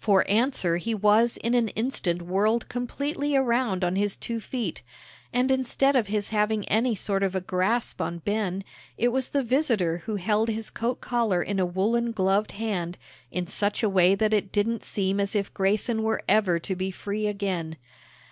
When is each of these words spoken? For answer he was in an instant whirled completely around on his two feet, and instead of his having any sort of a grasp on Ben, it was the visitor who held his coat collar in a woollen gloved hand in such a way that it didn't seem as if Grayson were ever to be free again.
For 0.00 0.28
answer 0.28 0.78
he 0.78 0.96
was 0.96 1.36
in 1.36 1.54
an 1.54 1.68
instant 1.68 2.22
whirled 2.22 2.68
completely 2.68 3.36
around 3.36 3.84
on 3.84 3.94
his 3.94 4.16
two 4.16 4.40
feet, 4.40 4.82
and 5.32 5.48
instead 5.48 5.94
of 5.94 6.08
his 6.08 6.30
having 6.30 6.68
any 6.68 6.96
sort 6.96 7.22
of 7.22 7.36
a 7.36 7.40
grasp 7.40 8.00
on 8.02 8.18
Ben, 8.18 8.64
it 8.98 9.12
was 9.12 9.28
the 9.28 9.44
visitor 9.44 9.98
who 10.06 10.16
held 10.16 10.48
his 10.48 10.70
coat 10.70 11.00
collar 11.00 11.40
in 11.40 11.60
a 11.60 11.66
woollen 11.66 12.10
gloved 12.10 12.50
hand 12.50 12.98
in 13.30 13.46
such 13.46 13.84
a 13.84 13.88
way 13.88 14.16
that 14.16 14.34
it 14.34 14.50
didn't 14.50 14.82
seem 14.82 15.20
as 15.20 15.36
if 15.36 15.54
Grayson 15.54 16.02
were 16.02 16.20
ever 16.28 16.58
to 16.58 16.74
be 16.74 16.90
free 16.90 17.28
again. 17.28 17.76